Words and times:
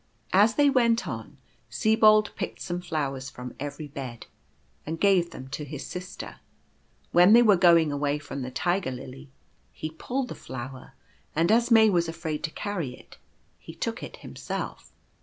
As 0.33 0.55
they 0.55 0.67
went 0.67 1.07
on 1.07 1.37
Sibold 1.69 2.35
picked 2.35 2.59
some 2.59 2.81
flowers 2.81 3.29
from 3.29 3.53
every 3.59 3.87
bed, 3.87 4.25
and 4.83 4.99
gave 4.99 5.29
them 5.29 5.47
to 5.49 5.63
his 5.63 5.85
sister; 5.85 6.37
when 7.11 7.33
they 7.33 7.43
were 7.43 7.55
going 7.55 7.91
away 7.91 8.17
from 8.17 8.41
the 8.41 8.49
Tiger 8.49 8.89
lily 8.89 9.29
he 9.71 9.91
pulled 9.91 10.29
the 10.29 10.33
flower, 10.33 10.93
and 11.35 11.51
as 11.51 11.69
May 11.69 11.87
was 11.87 12.09
afraid 12.09 12.43
to 12.45 12.49
carry 12.49 12.95
it, 12.95 13.17
he 13.59 13.75
took 13.75 14.01
it 14.01 14.17
himself. 14.25 14.91